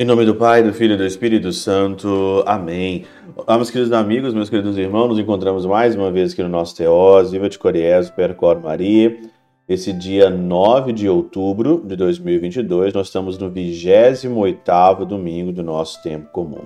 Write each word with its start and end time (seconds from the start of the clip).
Em 0.00 0.04
nome 0.06 0.24
do 0.24 0.34
Pai, 0.34 0.62
do 0.62 0.72
Filho 0.72 0.94
e 0.94 0.96
do 0.96 1.04
Espírito 1.04 1.52
Santo. 1.52 2.42
Amém. 2.46 3.04
Olá, 3.36 3.56
meus 3.56 3.70
queridos 3.70 3.92
amigos, 3.92 4.32
meus 4.32 4.48
queridos 4.48 4.78
irmãos, 4.78 5.08
nos 5.08 5.18
encontramos 5.18 5.66
mais 5.66 5.94
uma 5.94 6.10
vez 6.10 6.32
aqui 6.32 6.42
no 6.42 6.48
nosso 6.48 6.74
Teós, 6.74 7.32
Viva 7.32 7.50
de 7.50 7.58
Coriés, 7.58 8.08
Percor 8.08 8.58
Maria. 8.58 9.14
Esse 9.68 9.92
dia 9.92 10.30
9 10.30 10.94
de 10.94 11.06
outubro 11.06 11.82
de 11.84 11.96
2022, 11.96 12.94
nós 12.94 13.08
estamos 13.08 13.36
no 13.36 13.50
28º 13.50 15.04
domingo 15.04 15.52
do 15.52 15.62
nosso 15.62 16.02
tempo 16.02 16.30
comum. 16.32 16.62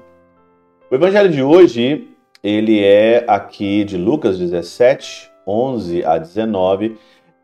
O 0.89 0.95
evangelho 0.95 1.29
de 1.29 1.43
hoje, 1.43 2.07
ele 2.41 2.85
é 2.85 3.25
aqui 3.27 3.83
de 3.83 3.97
Lucas 3.97 4.39
17, 4.39 5.29
11 5.45 6.05
a 6.05 6.19
19, 6.19 6.97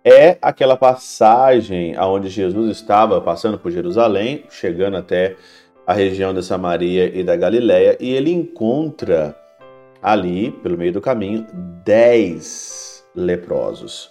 é 0.04 0.38
aquela 0.40 0.76
passagem 0.76 1.96
aonde 1.96 2.28
Jesus 2.28 2.70
estava 2.70 3.20
passando 3.20 3.58
por 3.58 3.72
Jerusalém, 3.72 4.44
chegando 4.50 4.96
até 4.96 5.34
a 5.90 5.92
região 5.92 6.32
da 6.32 6.40
Samaria 6.40 7.10
e 7.18 7.24
da 7.24 7.34
Galiléia 7.34 7.96
e 7.98 8.12
ele 8.12 8.30
encontra 8.30 9.36
ali, 10.00 10.52
pelo 10.62 10.78
meio 10.78 10.92
do 10.92 11.00
caminho, 11.00 11.44
dez 11.84 13.04
leprosos. 13.12 14.08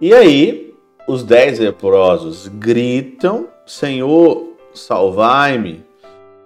E 0.00 0.12
aí, 0.12 0.74
os 1.06 1.22
dez 1.22 1.60
leprosos 1.60 2.48
gritam: 2.48 3.46
Senhor, 3.64 4.56
salvai-me, 4.74 5.84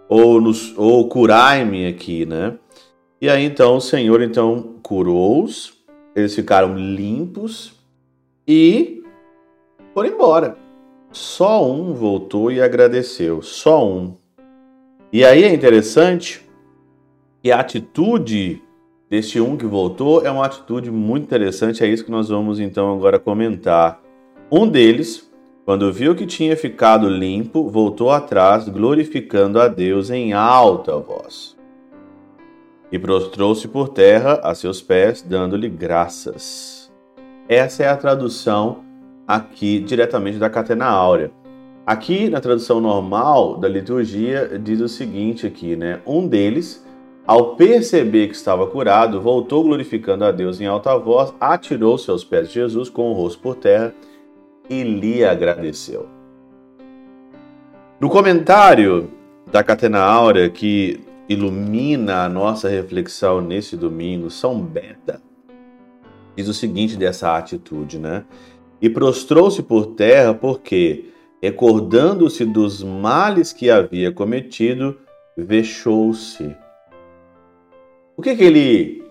ou, 0.07 0.39
ou 0.77 1.09
curai-me 1.09 1.87
aqui, 1.87 2.27
né? 2.27 2.59
E 3.23 3.31
aí 3.31 3.45
então 3.45 3.77
o 3.77 3.81
Senhor 3.81 4.21
então 4.21 4.75
curou-os, 4.83 5.73
eles 6.15 6.35
ficaram 6.35 6.77
limpos 6.77 7.73
e 8.47 9.03
foram 9.95 10.11
embora. 10.11 10.59
Só 11.11 11.67
um 11.67 11.95
voltou 11.95 12.53
e 12.53 12.61
agradeceu, 12.61 13.41
só 13.41 13.83
um. 13.83 14.18
E 15.11 15.25
aí 15.25 15.43
é 15.43 15.53
interessante 15.53 16.47
que 17.43 17.51
a 17.51 17.61
atitude 17.61 18.63
deste 19.09 19.41
um 19.41 19.57
que 19.57 19.65
voltou 19.65 20.25
é 20.27 20.31
uma 20.31 20.45
atitude 20.45 20.91
muito 20.91 21.25
interessante, 21.25 21.83
é 21.83 21.87
isso 21.87 22.05
que 22.05 22.11
nós 22.11 22.29
vamos 22.29 22.61
então 22.61 22.95
agora 22.95 23.19
comentar. 23.19 24.03
Um 24.53 24.69
deles, 24.69 25.31
quando 25.65 25.91
viu 25.91 26.15
que 26.15 26.27
tinha 26.27 26.55
ficado 26.57 27.09
limpo, 27.09 27.71
voltou 27.71 28.11
atrás, 28.11 28.69
glorificando 28.69 29.59
a 29.59 29.67
Deus 29.67 30.11
em 30.11 30.35
alta 30.35 30.99
voz. 30.99 31.57
E 32.93 32.99
prostrou-se 32.99 33.67
por 33.67 33.89
terra 33.89 34.41
a 34.43 34.55
seus 34.55 34.83
pés, 34.83 35.23
dando-lhe 35.23 35.71
graças. 35.71 36.93
Essa 37.49 37.85
é 37.85 37.89
a 37.89 37.97
tradução 37.97 38.85
aqui 39.27 39.81
diretamente 39.81 40.39
da 40.39 40.51
Catena 40.51 40.87
Áurea. 40.87 41.31
Aqui 41.89 42.29
na 42.29 42.39
tradução 42.39 42.83
normal 42.83 43.57
da 43.57 43.67
liturgia 43.67 44.59
diz 44.63 44.79
o 44.83 44.89
seguinte 44.91 45.47
aqui, 45.47 45.75
né? 45.75 46.03
Um 46.07 46.29
deles, 46.29 46.87
ao 47.27 47.57
perceber 47.57 48.29
que 48.29 48.35
estava 48.35 48.67
curado, 48.67 49.23
voltou 49.23 49.65
glorificando 49.65 50.23
a 50.27 50.31
Deus 50.31 50.61
em 50.61 50.67
alta 50.67 50.95
voz, 50.99 51.33
atirou-se 51.41 52.11
aos 52.11 52.23
pés 52.23 52.49
de 52.49 52.57
Jesus 52.57 52.91
com 52.91 53.11
o 53.11 53.15
rosto 53.15 53.41
por 53.41 53.55
terra 53.55 53.95
e 54.69 54.83
lhe 54.83 55.25
agradeceu. 55.25 56.07
No 57.99 58.11
comentário 58.11 59.11
da 59.51 59.65
Catena 59.65 60.01
Áurea 60.01 60.51
que 60.51 61.01
ilumina 61.27 62.23
a 62.23 62.29
nossa 62.29 62.69
reflexão 62.69 63.41
nesse 63.41 63.79
domingo, 63.79 64.29
São 64.29 64.61
Beta 64.61 65.23
diz 66.37 66.49
o 66.49 66.53
seguinte 66.53 66.99
dessa 66.99 67.35
atitude, 67.35 67.99
né? 67.99 68.27
E 68.79 68.91
prostrou-se 68.91 69.63
por 69.63 69.87
terra 69.87 70.35
porque 70.35 71.17
recordando-se 71.43 72.45
dos 72.45 72.83
males 72.83 73.53
que 73.53 73.71
havia 73.71 74.13
cometido, 74.13 74.99
vexou-se. 75.37 76.57
Por 78.17 78.23
que, 78.23 78.37
que 78.37 78.45
ele 78.45 79.05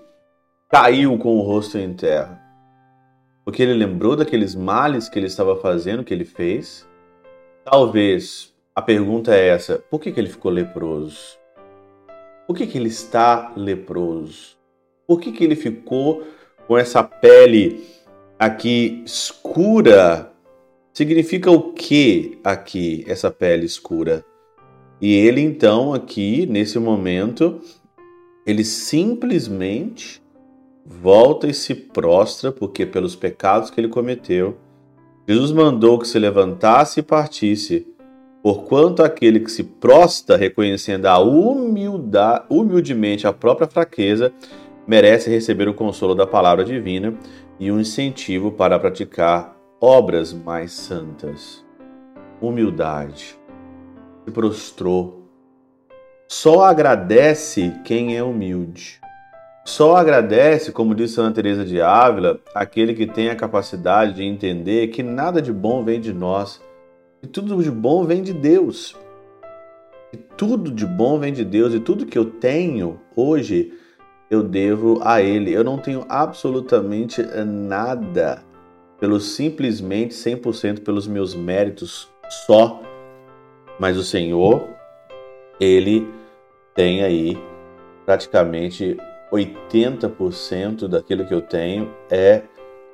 caiu 0.70 1.18
com 1.18 1.38
o 1.38 1.42
rosto 1.42 1.78
em 1.78 1.94
terra? 1.94 2.42
Porque 3.46 3.64
ele 3.64 3.74
lembrou 3.74 4.16
daqueles 4.16 4.54
males 4.54 5.08
que 5.08 5.18
ele 5.18 5.28
estava 5.28 5.56
fazendo, 5.56 6.04
que 6.04 6.14
ele 6.14 6.26
fez? 6.26 6.86
Talvez 7.64 8.54
a 8.76 8.82
pergunta 8.82 9.34
é 9.34 9.48
essa: 9.48 9.80
por 9.90 10.02
que, 10.02 10.12
que 10.12 10.20
ele 10.20 10.30
ficou 10.30 10.52
leproso? 10.52 11.38
Por 12.46 12.56
que, 12.56 12.68
que 12.68 12.78
ele 12.78 12.90
está 12.90 13.54
leproso? 13.56 14.58
Por 15.08 15.22
que, 15.22 15.32
que 15.32 15.44
ele 15.44 15.56
ficou 15.56 16.28
com 16.68 16.78
essa 16.78 17.02
pele 17.02 17.86
aqui 18.38 19.02
escura 19.06 20.32
Significa 20.98 21.52
o 21.52 21.74
que 21.74 22.40
aqui 22.44 23.06
essa 23.08 23.30
pele 23.30 23.68
escura? 23.68 24.26
E 25.00 25.14
ele 25.14 25.40
então 25.42 25.94
aqui 25.94 26.48
nesse 26.48 26.80
momento 26.80 27.62
ele 28.48 28.66
simplesmente 28.66 30.20
volta 30.84 31.46
e 31.46 31.54
se 31.54 31.76
prostra 31.76 32.52
porque 32.52 32.84
pelos 32.84 33.16
pecados 33.16 33.70
que 33.70 33.80
ele 33.80 33.90
cometeu 33.90 34.58
Jesus 35.28 35.52
mandou 35.52 36.00
que 36.00 36.08
se 36.08 36.18
levantasse 36.18 37.02
e 37.02 37.04
partisse, 37.04 37.86
porquanto 38.42 39.04
aquele 39.04 39.40
que 39.40 39.52
se 39.52 39.64
prostra 39.64 40.36
reconhecendo 40.36 41.06
a 41.06 41.20
humildade, 41.20 42.46
humildemente 42.50 43.28
a 43.28 43.32
própria 43.32 43.68
fraqueza, 43.68 44.34
merece 44.88 45.30
receber 45.30 45.70
o 45.70 45.76
consolo 45.76 46.16
da 46.16 46.26
palavra 46.26 46.66
divina 46.66 47.14
e 47.60 47.72
um 47.72 47.80
incentivo 47.80 48.52
para 48.52 48.80
praticar 48.80 49.57
obras 49.80 50.34
mais 50.34 50.72
santas. 50.74 51.66
Humildade. 52.42 53.38
Se 54.26 54.32
prostrou. 54.32 55.24
Só 56.28 56.64
agradece 56.64 57.74
quem 57.86 58.18
é 58.18 58.24
humilde. 58.24 59.00
Só 59.66 59.96
agradece, 59.96 60.72
como 60.72 60.96
disse 60.96 61.16
Santa 61.16 61.36
Teresa 61.36 61.66
de 61.66 61.82
Ávila, 61.82 62.40
aquele 62.56 62.94
que 62.94 63.06
tem 63.06 63.30
a 63.30 63.36
capacidade 63.36 64.14
de 64.14 64.24
entender 64.24 64.88
que 64.88 65.04
nada 65.04 65.42
de 65.42 65.52
bom 65.52 65.84
vem 65.84 66.00
de 66.00 66.14
nós, 66.14 66.62
e 67.22 67.28
tudo 67.28 67.62
de 67.62 67.72
bom 67.72 68.06
vem 68.06 68.22
de 68.24 68.34
Deus. 68.34 68.96
E 70.14 70.18
tudo 70.18 70.72
de 70.72 70.86
bom 70.86 71.20
vem 71.20 71.34
de 71.34 71.44
Deus 71.44 71.74
e 71.74 71.80
tudo 71.80 72.06
que 72.06 72.18
eu 72.18 72.26
tenho 72.26 73.00
hoje 73.16 73.74
eu 74.30 74.42
devo 74.42 75.00
a 75.04 75.22
ele. 75.22 75.52
Eu 75.52 75.64
não 75.64 75.78
tenho 75.78 76.06
absolutamente 76.08 77.22
nada 77.46 78.47
pelo 79.00 79.20
simplesmente 79.20 80.14
100% 80.14 80.84
pelos 80.84 81.08
meus 81.08 81.36
méritos 81.36 82.10
só, 82.46 82.82
mas 83.80 83.98
o 83.98 84.04
Senhor, 84.04 84.68
ele 85.60 86.08
tem 86.74 87.04
aí 87.04 87.38
praticamente 88.06 88.98
80% 89.32 90.88
daquilo 90.88 91.26
que 91.26 91.34
eu 91.34 91.42
tenho 91.42 91.94
é 92.10 92.44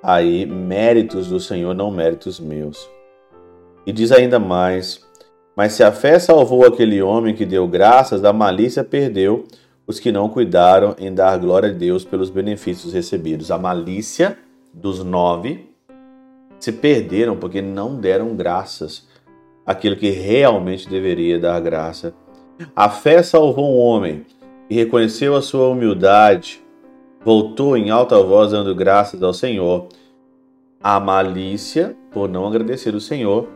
aí 0.01 0.45
méritos 0.45 1.27
do 1.27 1.39
Senhor, 1.39 1.73
não 1.73 1.91
méritos 1.91 2.39
meus. 2.39 2.89
E 3.85 3.91
diz 3.91 4.11
ainda 4.11 4.39
mais: 4.39 5.05
Mas 5.55 5.73
se 5.73 5.83
a 5.83 5.91
fé 5.91 6.19
salvou 6.19 6.65
aquele 6.65 7.01
homem 7.01 7.35
que 7.35 7.45
deu 7.45 7.67
graças, 7.67 8.23
a 8.23 8.33
malícia 8.33 8.83
perdeu 8.83 9.45
os 9.85 9.99
que 9.99 10.11
não 10.11 10.29
cuidaram 10.29 10.95
em 10.97 11.13
dar 11.13 11.37
glória 11.37 11.69
a 11.69 11.73
Deus 11.73 12.05
pelos 12.05 12.29
benefícios 12.29 12.93
recebidos. 12.93 13.51
A 13.51 13.57
malícia 13.57 14.37
dos 14.73 15.03
nove 15.03 15.72
se 16.63 16.71
perderam 16.71 17.35
porque 17.35 17.61
não 17.61 17.99
deram 17.99 18.37
graças 18.37 19.05
àquilo 19.65 19.97
que 19.97 20.11
realmente 20.11 20.87
deveria 20.87 21.37
dar 21.37 21.59
graça. 21.59 22.13
A 22.73 22.89
fé 22.89 23.21
salvou 23.21 23.69
um 23.69 23.77
homem 23.77 24.25
e 24.69 24.75
reconheceu 24.75 25.35
a 25.35 25.41
sua 25.41 25.67
humildade, 25.67 26.63
voltou 27.21 27.75
em 27.75 27.89
alta 27.89 28.17
voz 28.23 28.51
dando 28.51 28.73
graças 28.73 29.21
ao 29.21 29.33
Senhor. 29.33 29.89
A 30.81 31.01
malícia, 31.01 31.97
por 32.13 32.29
não 32.29 32.47
agradecer 32.47 32.95
o 32.95 33.01
Senhor, 33.01 33.49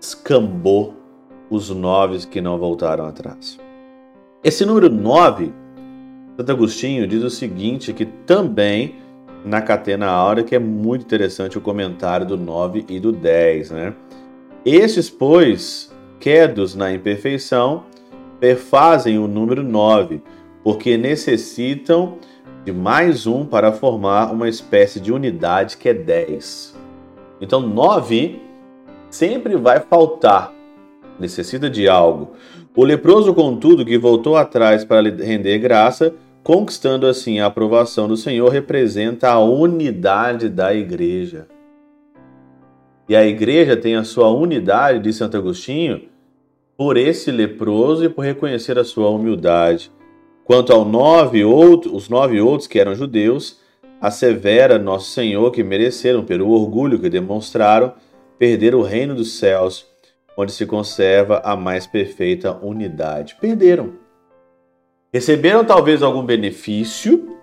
escambou 0.00 0.94
os 1.50 1.70
nove 1.70 2.24
que 2.24 2.40
não 2.40 2.56
voltaram 2.56 3.04
atrás. 3.04 3.58
Esse 4.44 4.64
número 4.64 4.88
nove, 4.88 5.52
Santo 6.36 6.52
Agostinho 6.52 7.04
diz 7.04 7.24
o 7.24 7.30
seguinte, 7.30 7.92
que 7.92 8.06
também 8.06 8.94
na 9.44 9.60
Catena 9.60 10.06
Áurea, 10.06 10.44
que 10.44 10.54
é 10.54 10.58
muito 10.58 11.02
interessante 11.02 11.56
o 11.56 11.60
comentário 11.60 12.26
do 12.26 12.36
9 12.36 12.84
e 12.88 12.98
do 12.98 13.12
10. 13.12 13.70
Né? 13.70 13.94
Estes, 14.64 15.08
pois, 15.08 15.92
quedos 16.20 16.74
na 16.74 16.92
imperfeição, 16.92 17.84
perfazem 18.40 19.18
o 19.18 19.26
número 19.26 19.62
9, 19.62 20.22
porque 20.62 20.96
necessitam 20.96 22.18
de 22.64 22.72
mais 22.72 23.26
um 23.26 23.44
para 23.44 23.72
formar 23.72 24.32
uma 24.32 24.48
espécie 24.48 25.00
de 25.00 25.12
unidade 25.12 25.76
que 25.76 25.88
é 25.88 25.94
10. 25.94 26.76
Então, 27.40 27.60
9 27.60 28.42
sempre 29.08 29.56
vai 29.56 29.80
faltar, 29.80 30.52
necessita 31.18 31.70
de 31.70 31.88
algo. 31.88 32.32
O 32.76 32.84
leproso, 32.84 33.34
contudo, 33.34 33.84
que 33.84 33.98
voltou 33.98 34.36
atrás 34.36 34.84
para 34.84 35.00
lhe 35.00 35.10
render 35.10 35.58
graça, 35.58 36.14
conquistando 36.48 37.06
assim 37.06 37.40
a 37.40 37.44
aprovação 37.44 38.08
do 38.08 38.16
Senhor, 38.16 38.48
representa 38.48 39.28
a 39.28 39.38
unidade 39.38 40.48
da 40.48 40.74
igreja. 40.74 41.46
E 43.06 43.14
a 43.14 43.26
igreja 43.26 43.76
tem 43.76 43.96
a 43.96 44.02
sua 44.02 44.30
unidade, 44.30 45.00
diz 45.00 45.16
Santo 45.16 45.36
Agostinho, 45.36 46.08
por 46.74 46.96
esse 46.96 47.30
leproso 47.30 48.02
e 48.02 48.08
por 48.08 48.24
reconhecer 48.24 48.78
a 48.78 48.84
sua 48.84 49.10
humildade. 49.10 49.92
Quanto 50.42 50.72
aos 50.72 50.86
nove 50.86 51.44
outros, 51.44 51.92
os 51.92 52.08
nove 52.08 52.40
outros 52.40 52.66
que 52.66 52.78
eram 52.78 52.94
judeus, 52.94 53.60
assevera 54.00 54.78
nosso 54.78 55.10
Senhor 55.10 55.50
que 55.50 55.62
mereceram, 55.62 56.24
pelo 56.24 56.48
orgulho 56.48 56.98
que 56.98 57.10
demonstraram, 57.10 57.92
perder 58.38 58.74
o 58.74 58.80
reino 58.80 59.14
dos 59.14 59.32
céus, 59.32 59.86
onde 60.34 60.52
se 60.52 60.64
conserva 60.64 61.42
a 61.44 61.54
mais 61.54 61.86
perfeita 61.86 62.56
unidade. 62.62 63.36
Perderam. 63.38 64.07
Receberam 65.12 65.64
talvez 65.64 66.02
algum 66.02 66.22
benefício 66.22 67.38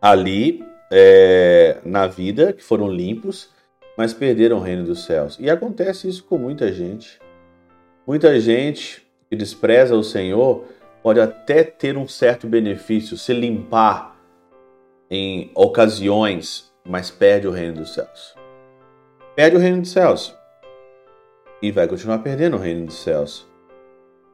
ali 0.00 0.64
é, 0.90 1.78
na 1.84 2.06
vida, 2.06 2.52
que 2.52 2.62
foram 2.62 2.90
limpos, 2.90 3.50
mas 3.96 4.14
perderam 4.14 4.56
o 4.58 4.60
reino 4.60 4.84
dos 4.84 5.04
céus. 5.04 5.36
E 5.38 5.50
acontece 5.50 6.08
isso 6.08 6.24
com 6.24 6.38
muita 6.38 6.72
gente. 6.72 7.20
Muita 8.06 8.40
gente 8.40 9.06
que 9.28 9.36
despreza 9.36 9.94
o 9.94 10.02
Senhor 10.02 10.64
pode 11.02 11.20
até 11.20 11.62
ter 11.62 11.96
um 11.96 12.08
certo 12.08 12.46
benefício, 12.46 13.18
se 13.18 13.34
limpar 13.34 14.16
em 15.10 15.50
ocasiões, 15.54 16.72
mas 16.86 17.10
perde 17.10 17.46
o 17.46 17.50
reino 17.50 17.74
dos 17.74 17.92
céus. 17.92 18.34
Perde 19.36 19.56
o 19.56 19.60
reino 19.60 19.82
dos 19.82 19.90
céus. 19.90 20.34
E 21.60 21.70
vai 21.70 21.86
continuar 21.86 22.18
perdendo 22.20 22.56
o 22.56 22.60
reino 22.60 22.86
dos 22.86 23.02
céus. 23.02 23.46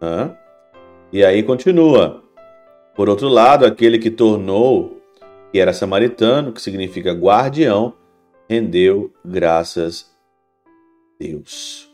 Hã? 0.01 0.37
E 1.13 1.25
aí 1.25 1.43
continua. 1.43 2.24
Por 2.95 3.09
outro 3.09 3.29
lado, 3.29 3.67
aquele 3.67 3.99
que 3.99 4.11
tornou, 4.11 5.01
que 5.53 5.59
era 5.59 5.73
samaritano, 5.73 6.53
que 6.53 6.63
significa 6.63 7.13
guardião, 7.13 7.95
rendeu 8.49 9.13
graças 9.25 10.15
a 10.65 10.71
Deus. 11.19 11.93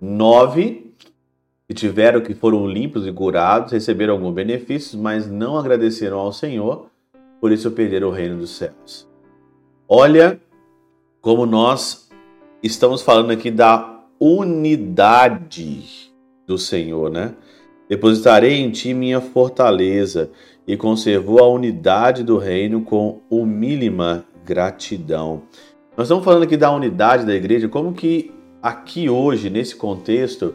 Nove 0.00 0.94
que 1.68 1.74
tiveram 1.74 2.20
que 2.20 2.34
foram 2.34 2.66
limpos 2.68 3.06
e 3.06 3.12
curados, 3.12 3.72
receberam 3.72 4.14
alguns 4.14 4.32
benefícios, 4.32 4.94
mas 4.94 5.28
não 5.28 5.58
agradeceram 5.58 6.18
ao 6.18 6.32
Senhor, 6.32 6.88
por 7.40 7.50
isso 7.50 7.70
perderam 7.72 8.08
o 8.08 8.12
reino 8.12 8.38
dos 8.38 8.50
céus. 8.50 9.08
Olha 9.88 10.40
como 11.20 11.44
nós 11.44 12.08
estamos 12.62 13.02
falando 13.02 13.32
aqui 13.32 13.50
da 13.50 14.00
unidade 14.20 16.12
do 16.46 16.56
Senhor, 16.56 17.10
né? 17.10 17.34
Depositarei 17.88 18.60
em 18.60 18.70
ti 18.70 18.92
minha 18.92 19.20
fortaleza 19.20 20.30
e 20.66 20.76
conservou 20.76 21.38
a 21.38 21.48
unidade 21.48 22.24
do 22.24 22.36
reino 22.36 22.82
com 22.82 23.20
humílima 23.30 24.24
gratidão. 24.44 25.42
Nós 25.96 26.06
estamos 26.06 26.24
falando 26.24 26.42
aqui 26.42 26.56
da 26.56 26.70
unidade 26.72 27.24
da 27.24 27.34
igreja, 27.34 27.68
como 27.68 27.92
que 27.92 28.34
aqui 28.60 29.08
hoje, 29.08 29.48
nesse 29.48 29.76
contexto, 29.76 30.52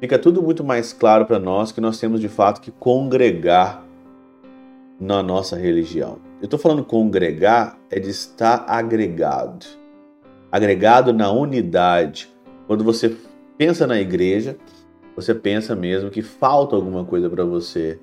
fica 0.00 0.18
tudo 0.18 0.40
muito 0.40 0.62
mais 0.62 0.92
claro 0.92 1.26
para 1.26 1.40
nós 1.40 1.72
que 1.72 1.80
nós 1.80 1.98
temos 1.98 2.20
de 2.20 2.28
fato 2.28 2.60
que 2.60 2.70
congregar 2.70 3.84
na 5.00 5.22
nossa 5.22 5.56
religião. 5.56 6.18
Eu 6.40 6.44
estou 6.44 6.58
falando 6.58 6.84
congregar 6.84 7.78
é 7.90 7.98
de 7.98 8.10
estar 8.10 8.64
agregado, 8.68 9.66
agregado 10.52 11.12
na 11.12 11.30
unidade. 11.32 12.30
Quando 12.66 12.84
você 12.84 13.16
pensa 13.58 13.86
na 13.86 14.00
igreja, 14.00 14.56
você 15.20 15.34
pensa 15.34 15.76
mesmo 15.76 16.10
que 16.10 16.22
falta 16.22 16.74
alguma 16.74 17.04
coisa 17.04 17.28
para 17.28 17.44
você. 17.44 17.98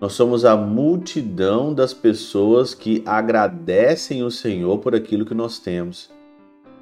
Nós 0.00 0.14
somos 0.14 0.44
a 0.44 0.56
multidão 0.56 1.74
das 1.74 1.92
pessoas 1.92 2.74
que 2.74 3.02
agradecem 3.04 4.22
o 4.22 4.30
Senhor 4.30 4.78
por 4.78 4.94
aquilo 4.94 5.26
que 5.26 5.34
nós 5.34 5.58
temos. 5.58 6.10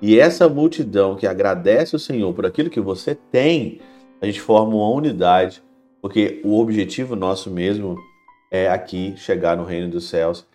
E 0.01 0.21
essa 0.21 0.49
multidão 0.49 1.17
que 1.17 1.27
agradece 1.27 1.97
o 1.97 1.99
Senhor 1.99 2.33
por 2.33 2.47
aquilo 2.47 2.71
que 2.71 2.81
você 2.81 3.15
tem, 3.15 3.81
a 4.21 4.27
gente 4.27 4.41
forma 4.41 4.77
uma 4.77 4.91
unidade, 4.91 5.63
porque 6.01 6.41
o 6.45 6.61
objetivo 6.61 7.17
nosso 7.17 7.51
mesmo 7.51 7.97
é 8.53 8.69
aqui 8.69 9.15
chegar 9.17 9.57
no 9.57 9.65
reino 9.65 9.91
dos 9.91 10.09
céus, 10.09 10.47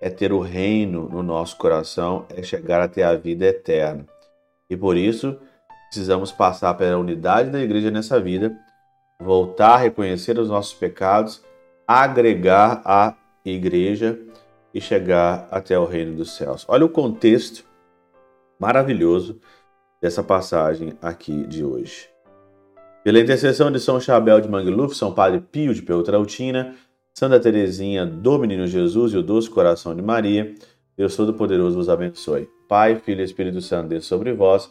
é 0.00 0.10
ter 0.10 0.32
o 0.32 0.40
reino 0.40 1.08
no 1.08 1.22
nosso 1.22 1.56
coração, 1.56 2.26
é 2.28 2.42
chegar 2.42 2.82
até 2.82 3.02
a 3.02 3.14
vida 3.14 3.46
eterna. 3.46 4.06
E 4.68 4.76
por 4.76 4.96
isso, 4.96 5.38
precisamos 5.88 6.30
passar 6.30 6.74
pela 6.74 6.98
unidade 6.98 7.50
da 7.50 7.60
igreja 7.60 7.90
nessa 7.90 8.20
vida, 8.20 8.56
voltar 9.20 9.74
a 9.74 9.78
reconhecer 9.78 10.38
os 10.38 10.48
nossos 10.48 10.74
pecados, 10.74 11.42
agregar 11.86 12.82
a 12.84 13.14
igreja 13.44 14.18
e 14.72 14.80
chegar 14.80 15.48
até 15.50 15.78
o 15.78 15.86
reino 15.86 16.14
dos 16.14 16.36
céus. 16.36 16.64
Olha 16.68 16.84
o 16.84 16.88
contexto 16.88 17.64
maravilhoso 18.60 19.40
dessa 20.00 20.22
passagem 20.22 20.94
aqui 21.00 21.46
de 21.46 21.64
hoje. 21.64 22.08
Pela 23.02 23.20
intercessão 23.20 23.70
de 23.70 23.80
São 23.80 23.98
Chabel 24.00 24.40
de 24.40 24.48
Mangluf, 24.48 24.94
São 24.94 25.12
Padre 25.14 25.40
Pio 25.40 25.72
de 25.72 25.82
Peltrautina, 25.82 26.74
Santa 27.14 27.40
Teresinha 27.40 28.04
do 28.04 28.38
Menino 28.38 28.66
Jesus 28.66 29.12
e 29.12 29.16
o 29.16 29.22
Doce 29.22 29.48
Coração 29.48 29.94
de 29.94 30.02
Maria, 30.02 30.54
Deus 30.96 31.16
Todo-Poderoso 31.16 31.76
vos 31.76 31.88
abençoe. 31.88 32.48
Pai, 32.68 32.96
Filho 32.96 33.22
e 33.22 33.24
Espírito 33.24 33.60
Santo, 33.62 33.88
Deus 33.88 34.04
sobre 34.04 34.32
vós 34.32 34.70